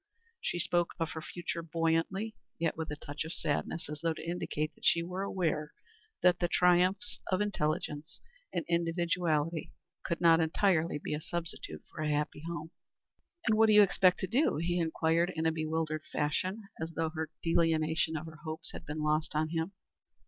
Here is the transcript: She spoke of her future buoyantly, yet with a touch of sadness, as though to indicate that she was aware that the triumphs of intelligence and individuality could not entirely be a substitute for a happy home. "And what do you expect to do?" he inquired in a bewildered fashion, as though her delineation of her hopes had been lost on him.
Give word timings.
She 0.41 0.57
spoke 0.57 0.95
of 0.99 1.11
her 1.11 1.21
future 1.21 1.61
buoyantly, 1.61 2.35
yet 2.57 2.75
with 2.75 2.89
a 2.89 2.95
touch 2.95 3.23
of 3.23 3.33
sadness, 3.33 3.87
as 3.87 4.01
though 4.01 4.13
to 4.15 4.27
indicate 4.27 4.73
that 4.73 4.83
she 4.83 5.03
was 5.03 5.23
aware 5.27 5.73
that 6.23 6.39
the 6.39 6.47
triumphs 6.47 7.19
of 7.31 7.39
intelligence 7.39 8.19
and 8.51 8.65
individuality 8.67 9.73
could 10.03 10.19
not 10.19 10.39
entirely 10.39 10.97
be 10.97 11.13
a 11.13 11.21
substitute 11.21 11.83
for 11.87 12.01
a 12.01 12.09
happy 12.09 12.41
home. 12.47 12.71
"And 13.45 13.55
what 13.55 13.67
do 13.67 13.73
you 13.73 13.83
expect 13.83 14.17
to 14.21 14.27
do?" 14.27 14.55
he 14.57 14.79
inquired 14.79 15.31
in 15.35 15.45
a 15.45 15.51
bewildered 15.51 16.01
fashion, 16.11 16.63
as 16.81 16.93
though 16.93 17.11
her 17.11 17.29
delineation 17.43 18.17
of 18.17 18.25
her 18.25 18.37
hopes 18.43 18.71
had 18.71 18.87
been 18.87 19.03
lost 19.03 19.35
on 19.35 19.49
him. 19.49 19.71